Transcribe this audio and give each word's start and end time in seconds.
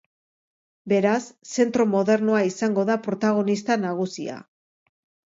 Beraz, 0.93 1.17
zentro 1.57 1.85
modernoa 1.91 2.39
izango 2.51 2.85
da 2.91 2.95
protagonista 3.09 3.77
nagusia. 3.83 4.39